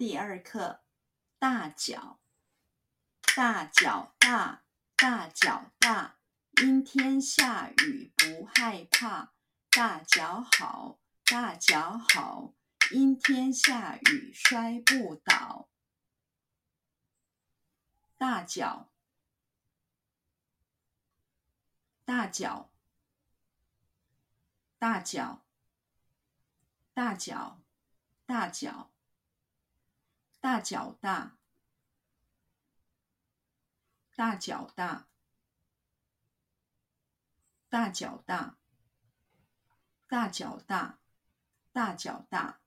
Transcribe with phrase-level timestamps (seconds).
[0.00, 0.80] 第二课，
[1.38, 2.18] 大脚，
[3.36, 4.62] 大脚大，
[4.96, 6.16] 大脚大，
[6.62, 9.34] 阴天下雨不害怕，
[9.68, 12.54] 大脚好，大脚好，
[12.92, 15.68] 阴天下雨摔不倒。
[18.16, 18.88] 大脚，
[22.06, 22.70] 大脚，
[24.78, 25.44] 大脚，
[26.94, 27.60] 大脚，
[28.24, 28.90] 大脚。
[30.40, 31.36] 大脚大，
[34.14, 35.06] 大脚大，
[37.68, 38.56] 大脚大，
[40.08, 40.98] 大脚大，
[41.72, 42.60] 大脚大，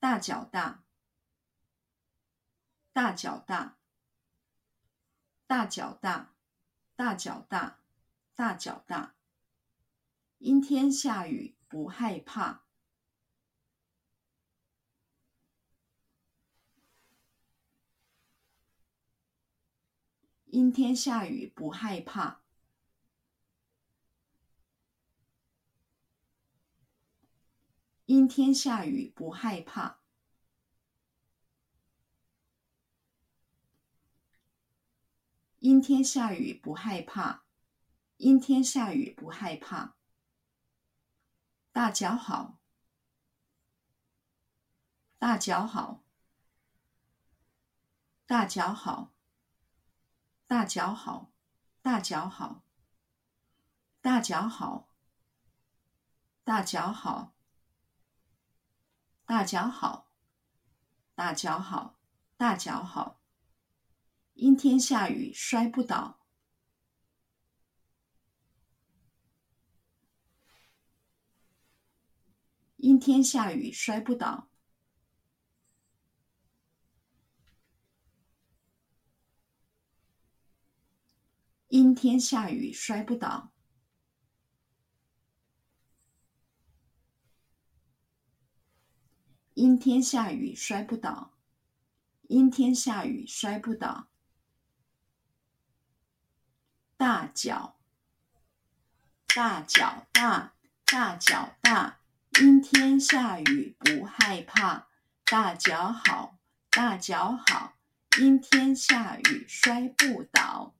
[0.00, 0.82] 大脚大，
[2.92, 3.78] 大脚大，
[5.46, 6.34] 大脚大，
[6.96, 7.78] 大脚大，
[8.34, 9.14] 大脚大。
[10.38, 12.64] 阴天下雨不害怕。
[20.52, 22.42] 阴天下雨不害怕。
[28.06, 30.00] 阴天下雨不害怕。
[35.60, 37.44] 阴天下雨不害怕。
[38.16, 39.94] 阴天下雨不害怕。
[41.70, 42.58] 大脚好。
[45.16, 46.02] 大脚好。
[48.26, 49.19] 大脚好。
[50.50, 51.30] 大脚好，
[51.80, 52.64] 大脚好，
[54.00, 54.88] 大脚好，
[56.42, 57.36] 大脚好，
[59.24, 60.10] 大脚好，
[61.14, 62.00] 大脚好，
[62.36, 63.20] 大脚好。
[64.34, 66.18] 阴天下雨摔不倒。
[72.78, 74.49] 阴天下雨摔不倒。
[81.70, 83.52] 阴天下雨摔不倒。
[89.54, 91.38] 阴天下雨摔不倒。
[92.22, 94.08] 阴天下雨摔不倒。
[96.96, 97.78] 大脚，
[99.32, 100.54] 大脚大，
[100.84, 102.00] 大脚大，
[102.40, 104.88] 阴天下雨不害怕。
[105.24, 106.36] 大脚好，
[106.68, 107.78] 大脚好，
[108.18, 110.74] 阴天下雨摔不倒。